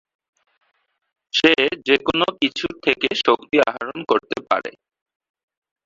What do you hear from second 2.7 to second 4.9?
থেকে শক্তি আহরণ করতে পারে।